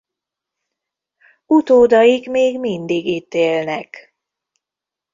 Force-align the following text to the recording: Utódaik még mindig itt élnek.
Utódaik 1.45 2.29
még 2.29 2.59
mindig 2.59 3.05
itt 3.05 3.33
élnek. 3.33 4.15